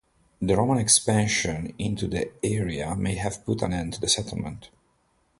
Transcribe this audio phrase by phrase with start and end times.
[0.41, 4.71] The Roman expansion into the area may have put an end to the settlement.